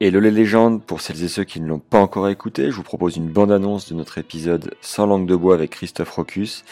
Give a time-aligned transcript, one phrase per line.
[0.00, 2.82] Hello les légendes, pour celles et ceux qui ne l'ont pas encore écouté, je vous
[2.82, 6.64] propose une bande-annonce de notre épisode Sans langue de bois avec Christophe Rocus,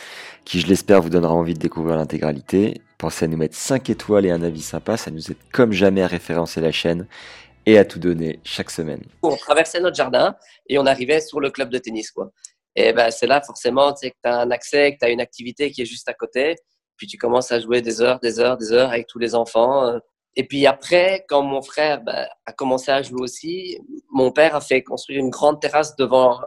[0.45, 2.81] qui je l'espère vous donnera envie de découvrir l'intégralité.
[2.98, 6.03] Pensez à nous mettre 5 étoiles et un avis sympa, ça nous aide comme jamais
[6.03, 7.07] à référencer la chaîne
[7.65, 9.05] et à tout donner chaque semaine.
[9.23, 10.34] On traversait notre jardin
[10.69, 12.11] et on arrivait sur le club de tennis.
[12.11, 12.33] Quoi.
[12.75, 15.70] Et ben, c'est là forcément que tu as un accès, que tu as une activité
[15.70, 16.57] qui est juste à côté.
[16.97, 20.01] Puis tu commences à jouer des heures, des heures, des heures avec tous les enfants.
[20.37, 23.79] Et puis après, quand mon frère ben, a commencé à jouer aussi,
[24.11, 26.41] mon père a fait construire une grande terrasse devant,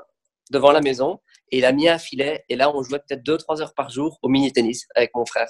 [0.51, 1.19] devant la maison
[1.51, 2.43] et il a mis un filet.
[2.49, 5.47] Et là, on jouait peut-être 2-3 heures par jour au mini-tennis avec mon frère.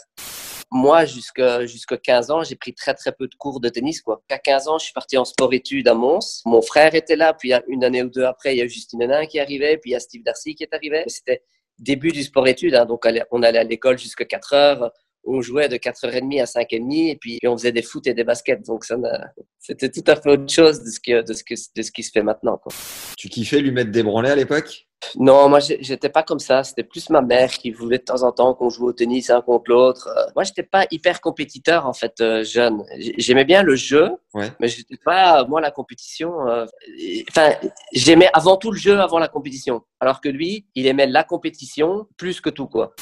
[0.72, 4.02] Moi, jusqu'à jusqu'à 15 ans, j'ai pris très très peu de cours de tennis.
[4.02, 4.22] Quoi.
[4.30, 6.42] À 15 ans, je suis parti en sport-études à Mons.
[6.46, 9.26] Mon frère était là, puis une année ou deux après, il y a Justine Henin
[9.28, 11.04] qui arrivait, puis il y a Steve Darcy qui est arrivé.
[11.08, 11.44] C'était
[11.78, 14.92] début du sport-études, hein, donc on allait à l'école jusqu'à 4 heures.
[15.26, 18.66] On jouait de 4h30 à 5h30 et puis on faisait des foot et des baskets.
[18.66, 18.86] Donc
[19.60, 22.04] c'était tout à fait autre chose de ce, que, de ce, que, de ce qui
[22.04, 22.58] se fait maintenant.
[22.58, 22.72] Quoi.
[23.18, 24.88] Tu kiffais lui mettre des branlés à l'époque?
[25.18, 26.64] Non, moi, j'étais pas comme ça.
[26.64, 29.42] C'était plus ma mère qui voulait de temps en temps qu'on joue au tennis un
[29.42, 30.08] contre l'autre.
[30.16, 32.84] Euh, Moi, j'étais pas hyper compétiteur, en fait, euh, jeune.
[33.18, 34.52] J'aimais bien le jeu, Ouais.
[34.60, 36.48] mais j'étais pas, moi, la compétition.
[36.48, 36.66] euh,
[37.30, 37.52] Enfin,
[37.94, 39.82] j'aimais avant tout le jeu avant la compétition.
[40.00, 42.94] Alors que lui, il aimait la compétition plus que tout, quoi.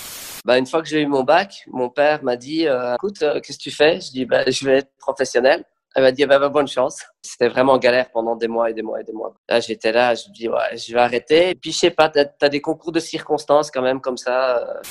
[0.45, 3.57] Bah, une fois que j'ai eu mon bac, mon père m'a dit, euh, écoute, qu'est-ce
[3.57, 4.01] que tu fais?
[4.01, 5.63] Je dis, bah, je vais être professionnel.
[5.95, 7.03] Elle m'a dit, bah, bah, bonne chance.
[7.21, 9.35] C'était vraiment galère pendant des mois et des mois et des mois.
[9.47, 11.49] Là, j'étais là, je me dis, ouais, je vais arrêter.
[11.51, 14.57] Et puis, je sais pas, t'as as des concours de circonstances quand même comme ça.
[14.57, 14.81] euh,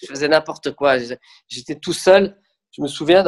[0.00, 0.96] Je faisais n'importe quoi.
[1.48, 2.36] J'étais tout seul.
[2.70, 3.22] Je me souviens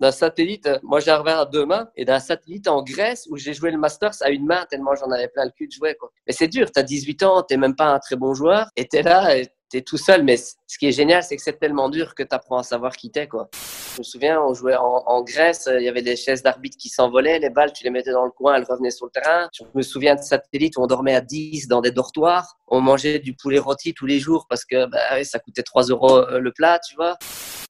[0.00, 0.68] d'un satellite.
[0.82, 4.14] Moi, j'ai à deux mains et d'un satellite en Grèce où j'ai joué le Masters
[4.22, 5.94] à une main tellement j'en avais plein le cul de jouer.
[5.94, 6.10] Quoi.
[6.26, 6.70] Mais c'est dur.
[6.72, 9.36] T'as 18 ans, t'es même pas un très bon joueur et t'es là
[9.82, 10.22] tout seul.
[10.22, 13.10] Mais ce qui est génial, c'est que c'est tellement dur que t'apprends à savoir qui
[13.10, 13.48] t'es, quoi.
[13.94, 17.38] Je me souviens, on jouait en, Grèce, il y avait des chaises d'arbitre qui s'envolaient,
[17.38, 19.48] les balles, tu les mettais dans le coin, elles revenaient sur le terrain.
[19.52, 23.20] Je me souviens de satellites où on dormait à 10 dans des dortoirs, on mangeait
[23.20, 26.50] du poulet rôti tous les jours parce que bah, ça coûtait 3 euros euh, le
[26.50, 27.16] plat, tu vois.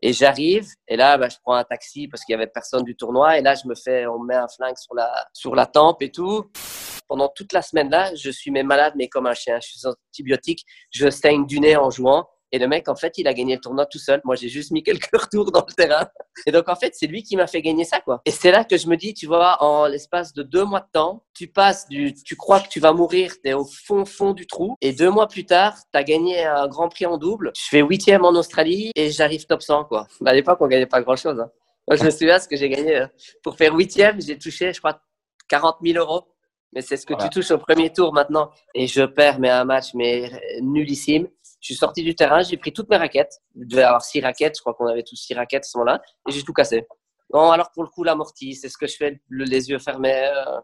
[0.00, 2.96] Et j'arrive, et là, bah, je prends un taxi parce qu'il y avait personne du
[2.96, 5.66] tournoi, et là, je me fais, on me met un flingue sur la, sur la
[5.66, 6.50] tempe et tout.
[7.08, 9.58] Pendant toute la semaine là, je suis mais malade, mais comme un chien.
[9.62, 12.28] Je suis sur antibiotique, je saigne du nez en jouant.
[12.52, 14.20] Et le mec, en fait, il a gagné le tournoi tout seul.
[14.22, 16.06] Moi, j'ai juste mis quelques retours dans le terrain.
[16.46, 18.22] Et donc, en fait, c'est lui qui m'a fait gagner ça, quoi.
[18.26, 20.86] Et c'est là que je me dis, tu vois, en l'espace de deux mois de
[20.92, 24.46] temps, tu passes du, tu crois que tu vas mourir, t'es au fond, fond du
[24.46, 24.76] trou.
[24.80, 27.50] Et deux mois plus tard, t'as gagné un grand prix en double.
[27.56, 30.06] Je fais huitième en Australie et j'arrive top 100, quoi.
[30.24, 31.50] À l'époque, on gagnait pas grand chose, hein.
[31.88, 32.96] Moi, je me souviens ce que j'ai gagné.
[32.98, 33.06] euh,
[33.42, 35.00] Pour faire huitième, j'ai touché, je crois,
[35.48, 36.22] 40 000 euros.
[36.74, 37.28] Mais c'est ce que Voilà.
[37.28, 38.50] tu touches au premier tour maintenant.
[38.74, 41.28] Et je perds, mais un match, mais euh, nullissime.
[41.60, 43.40] Je suis sorti du terrain, j'ai pris toutes mes raquettes.
[43.58, 46.02] Je devais avoir six raquettes, je crois qu'on avait tous six raquettes à ce moment-là.
[46.28, 46.86] Et j'ai tout cassé.
[47.32, 50.26] Non, alors pour le coup, l'amorti, c'est ce que je fais, le- les yeux fermés.
[50.34, 50.60] euh,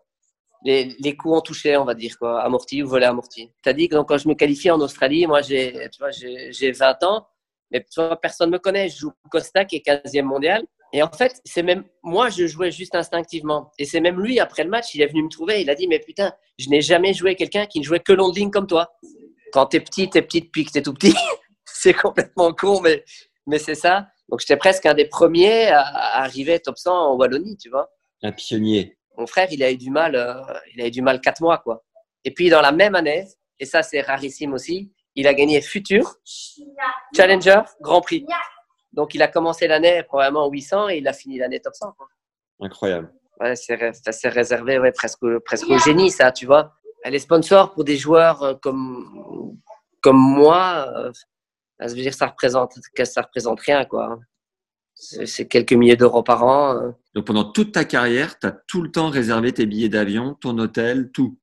[0.62, 2.42] les, les coups en touché, on va dire, quoi.
[2.42, 3.50] Amorti ou volet amorti.
[3.62, 6.52] T'as dit que donc, quand je me qualifie en Australie, moi, j'ai, tu vois, j'ai,
[6.52, 7.26] j'ai 20 ans.
[7.70, 7.82] Mais
[8.20, 8.90] personne me connaît.
[8.90, 10.62] Je joue Costa, qui est 15e mondial.
[10.92, 13.70] Et en fait, c'est même moi, je jouais juste instinctivement.
[13.78, 15.60] Et c'est même lui, après le match, il est venu me trouver.
[15.60, 18.30] Il a dit, mais putain, je n'ai jamais joué quelqu'un qui ne jouait que long
[18.30, 18.92] de ligne comme toi.
[19.52, 21.14] Quand t'es petit, t'es petit depuis que t'es tout petit.
[21.64, 23.04] c'est complètement con, mais,
[23.46, 24.08] mais c'est ça.
[24.28, 27.90] Donc, j'étais presque un des premiers à, à arriver top 100 en Wallonie, tu vois.
[28.22, 28.96] Un pionnier.
[29.16, 30.34] Mon frère, il a eu du mal, euh,
[30.74, 31.84] il a eu du mal quatre mois, quoi.
[32.24, 33.26] Et puis, dans la même année,
[33.58, 36.14] et ça, c'est rarissime aussi, il a gagné Futur,
[37.14, 38.24] Challenger, Grand Prix.
[38.92, 42.08] Donc, il a commencé l'année probablement 800 et il a fini l'année top 1, quoi.
[42.60, 43.12] Incroyable.
[43.40, 46.74] Ouais, c'est réservé ouais, presque, presque au génie, ça, tu vois.
[47.06, 49.56] Les sponsors pour des joueurs euh, comme,
[50.02, 51.12] comme moi, euh,
[51.80, 54.18] ça veut dire que ça représente, que ça représente rien, quoi.
[54.94, 56.76] C'est quelques milliers d'euros par an.
[56.76, 56.90] euh.
[57.14, 60.58] Donc pendant toute ta carrière, tu as tout le temps réservé tes billets d'avion, ton
[60.58, 61.38] hôtel, tout?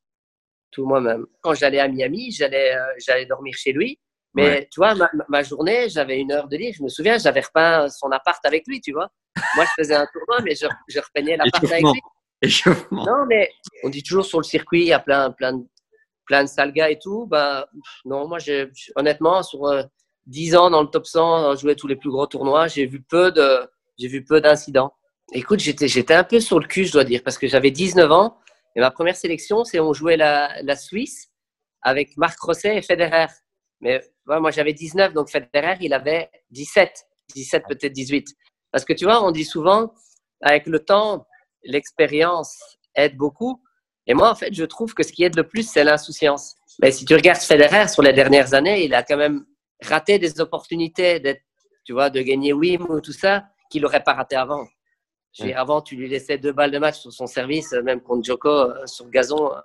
[0.78, 1.26] tout moi-même.
[1.42, 4.00] Quand j'allais à Miami, j'allais euh, j'allais dormir chez lui.
[4.38, 4.70] Mais Ouais.
[4.72, 6.74] tu vois, ma, ma journée, j'avais une heure de lit.
[6.74, 9.10] Je me souviens, j'avais repeint son appart avec lui, tu vois.
[9.56, 12.02] Moi, je faisais un tournoi, mais je, je repeignais l'appart avec lui.
[12.42, 13.04] Échauffement.
[13.06, 13.50] Non, mais
[13.84, 15.64] on dit toujours sur le circuit, il y a plein, plein, de,
[16.26, 17.26] plein de sales gars et tout.
[17.26, 17.68] Bah,
[18.06, 19.82] non, moi, j'ai- honnêtement, sur euh,
[20.28, 23.32] 10 ans dans le top 100, jouer tous les plus gros tournois, j'ai vu peu
[23.32, 23.68] de,
[23.98, 24.94] j'ai vu peu d'incidents.
[25.34, 28.12] Écoute, j'étais, j'étais un peu sur le cul, je dois dire, parce que j'avais 19
[28.12, 28.38] ans
[28.76, 31.30] et ma première sélection, c'est on jouait la, la Suisse
[31.82, 33.26] avec Marc Rosset et Federer.
[33.82, 38.28] Mais moi, j'avais 19, donc Federer, il avait 17, 17 peut-être 18.
[38.72, 39.94] Parce que tu vois, on dit souvent,
[40.42, 41.26] avec le temps,
[41.64, 42.58] l'expérience
[42.96, 43.62] aide beaucoup.
[44.06, 46.56] Et moi, en fait, je trouve que ce qui aide le plus, c'est l'insouciance.
[46.82, 49.46] Mais si tu regardes Federer sur les dernières années, il a quand même
[49.82, 51.42] raté des opportunités d'être,
[51.86, 54.66] tu vois, de gagner Wim ou tout ça, qu'il n'aurait pas raté avant.
[55.56, 58.88] Avant, tu lui laissais deux balles de match sur son service, même contre Joko euh,
[58.88, 59.60] sur gazon, euh,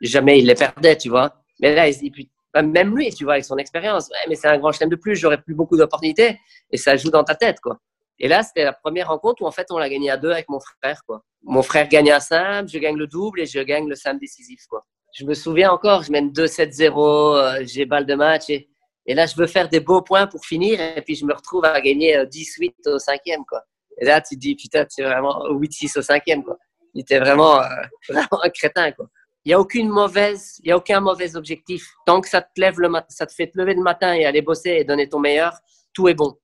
[0.00, 1.36] jamais il les perdait, tu vois.
[1.60, 4.58] Mais là, il se dit, même lui, tu vois, avec son expérience, mais c'est un
[4.58, 6.38] grand chelem de plus, j'aurais plus beaucoup d'opportunités,
[6.70, 7.78] et ça joue dans ta tête, quoi.
[8.18, 10.48] Et là, c'était la première rencontre où en fait on l'a gagné à deux avec
[10.48, 11.00] mon frère.
[11.06, 11.22] Quoi.
[11.42, 14.66] Mon frère gagne un simple, je gagne le double et je gagne le simple décisif.
[14.68, 14.86] Quoi.
[15.14, 18.68] Je me souviens encore, je mène 2-7-0, euh, j'ai balle de match et,
[19.08, 21.80] là je veux faire des beaux points pour finir et puis je me retrouve à
[21.80, 23.44] gagner 10-8 euh, au cinquième.
[23.44, 23.62] Quoi.
[24.00, 26.42] Et là tu te dis putain, c'est vraiment 8-6 au cinquième.
[26.42, 26.56] Quoi.
[26.94, 27.66] Il était vraiment, euh,
[28.08, 28.92] vraiment un crétin.
[28.92, 29.06] Quoi.
[29.46, 31.88] Il n'y a aucune mauvaise, il y a aucun mauvais objectif.
[32.04, 34.42] Tant que ça te lève le ça te fait te lever le matin et aller
[34.42, 35.54] bosser et donner ton meilleur,
[35.94, 36.36] tout est bon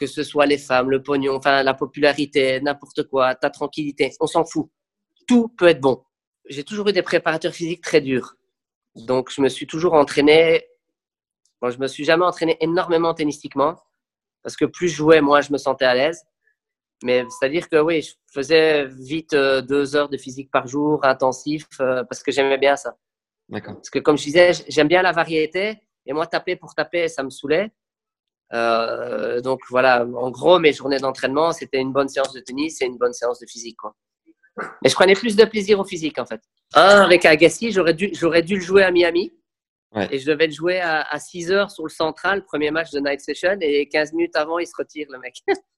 [0.00, 4.26] que ce soit les femmes, le pognon, enfin la popularité, n'importe quoi, ta tranquillité, on
[4.26, 4.70] s'en fout.
[5.28, 6.02] Tout peut être bon.
[6.48, 8.34] J'ai toujours eu des préparateurs physiques très durs.
[8.96, 10.64] Donc je me suis toujours entraîné.
[11.60, 13.76] Bon, je me suis jamais entraîné énormément tennistiquement
[14.42, 16.24] parce que plus je jouais, moins je me sentais à l'aise.
[17.02, 21.66] Mais c'est-à-dire que oui, je faisais vite euh, deux heures de physique par jour, intensif,
[21.80, 22.96] euh, parce que j'aimais bien ça.
[23.48, 23.74] D'accord.
[23.74, 25.78] Parce que comme je disais, j'aime bien la variété.
[26.06, 27.70] Et moi, taper pour taper, ça me saoulait.
[28.52, 32.86] Euh, donc voilà, en gros, mes journées d'entraînement, c'était une bonne séance de tennis et
[32.86, 33.76] une bonne séance de physique.
[33.76, 33.94] Quoi.
[34.82, 36.40] Mais je prenais plus de plaisir au physique en fait.
[36.74, 39.32] Un avec Agassi, j'aurais dû, j'aurais dû le jouer à Miami.
[40.12, 43.00] Et je devais le jouer à, à 6 heures sur le central, premier match de
[43.00, 43.56] Night Session.
[43.60, 45.42] Et 15 minutes avant, il se retire, le mec.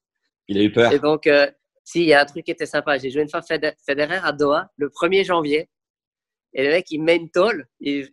[0.47, 0.91] il a eu peur.
[0.91, 1.49] Et donc, euh,
[1.83, 2.97] si, il y a un truc qui était sympa.
[2.97, 5.69] J'ai joué une fois Federer à Doha le 1er janvier.
[6.53, 7.67] Et le mec, il met une tôle.
[7.81, 8.05] Et,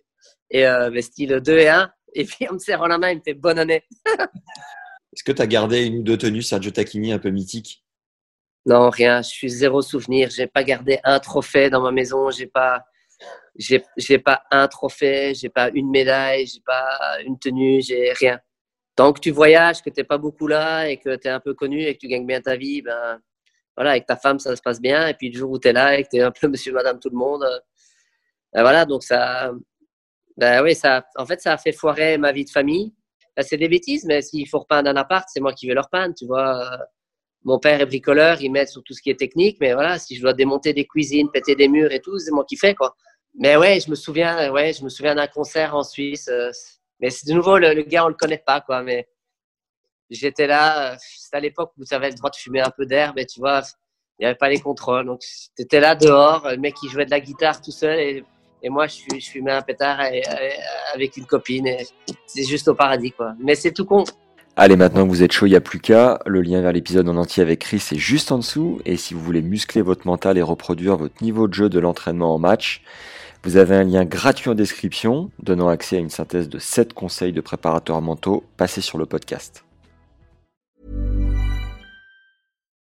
[0.50, 1.92] et euh, style 2 et 1.
[2.14, 3.84] Et puis, en me serrant la main, il me fait bonne année.
[5.12, 7.84] Est-ce que tu as gardé une ou deux tenues Sergio Tacchini un peu mythiques
[8.66, 9.22] Non, rien.
[9.22, 10.30] Je suis zéro souvenir.
[10.30, 12.30] J'ai pas gardé un trophée dans ma maison.
[12.30, 12.84] J'ai pas,
[13.56, 15.34] j'ai, pas un trophée.
[15.34, 16.46] J'ai pas une médaille.
[16.46, 17.82] J'ai pas une tenue.
[17.82, 18.40] J'ai rien.
[18.96, 21.40] Tant que tu voyages, que tu n'es pas beaucoup là et que tu es un
[21.40, 23.20] peu connu et que tu gagnes bien ta vie, ben
[23.76, 25.08] voilà, avec ta femme, ça se passe bien.
[25.08, 26.72] Et puis le jour où tu es là et que tu es un peu monsieur,
[26.72, 27.44] madame, tout le monde,
[28.52, 29.52] ben voilà, donc ça,
[30.36, 32.94] ben oui, ça, en fait, ça a fait foirer ma vie de famille.
[33.36, 35.88] Ben, c'est des bêtises, mais s'il faut repeindre un appart, c'est moi qui vais leur
[35.90, 36.68] peindre, tu vois.
[37.44, 40.16] Mon père est bricoleur, il m'aide sur tout ce qui est technique, mais voilà, si
[40.16, 42.94] je dois démonter des cuisines, péter des murs et tout, c'est moi qui fais, quoi.
[43.38, 46.28] Mais ouais, je me souviens, ouais, je me souviens d'un concert en Suisse.
[46.28, 46.50] Euh,
[47.00, 48.82] mais c'est de nouveau, le, gars, on le connaît pas, quoi.
[48.82, 49.08] Mais
[50.10, 53.12] j'étais là, c'était à l'époque où tu avais le droit de fumer un peu d'air,
[53.16, 53.62] mais tu vois,
[54.18, 55.06] il n'y avait pas les contrôles.
[55.06, 58.24] Donc, tu étais là dehors, le mec qui jouait de la guitare tout seul
[58.62, 60.00] et moi, je, je fumais un pétard
[60.92, 61.66] avec une copine.
[62.26, 63.32] C'est juste au paradis, quoi.
[63.38, 64.04] Mais c'est tout con.
[64.56, 66.20] Allez, maintenant que vous êtes chaud, il n'y a plus qu'à.
[66.26, 68.80] Le lien vers l'épisode en entier avec Chris est juste en dessous.
[68.84, 72.34] Et si vous voulez muscler votre mental et reproduire votre niveau de jeu de l'entraînement
[72.34, 72.82] en match,
[73.42, 77.32] vous avez un lien gratuit en description donnant accès à une synthèse de 7 conseils
[77.32, 79.64] de préparateurs mentaux passés sur le podcast.